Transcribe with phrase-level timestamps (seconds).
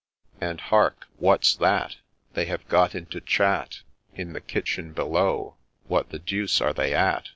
[0.41, 1.97] And hark!— what 's that?—
[2.33, 3.81] They have got into chat
[4.15, 5.57] In the kitchen below—
[5.89, 7.29] what the deuce are they at